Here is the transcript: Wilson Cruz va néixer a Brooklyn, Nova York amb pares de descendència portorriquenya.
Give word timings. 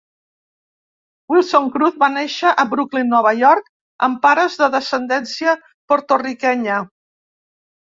Wilson 1.33 1.67
Cruz 1.75 1.99
va 2.03 2.09
néixer 2.13 2.53
a 2.63 2.65
Brooklyn, 2.71 3.13
Nova 3.13 3.35
York 3.43 3.69
amb 4.09 4.19
pares 4.25 4.59
de 4.65 4.73
descendència 4.79 5.57
portorriquenya. 5.95 6.83